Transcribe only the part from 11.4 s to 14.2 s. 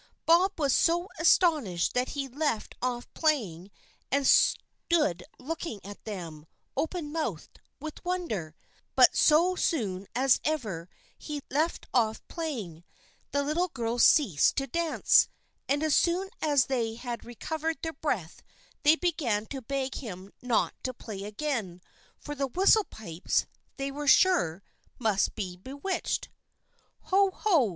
left off playing, the little girls